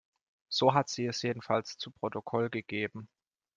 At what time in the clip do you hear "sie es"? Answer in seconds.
0.89-1.21